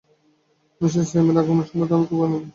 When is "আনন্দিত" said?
2.25-2.49